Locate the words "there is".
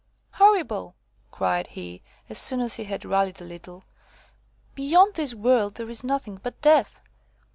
5.75-6.03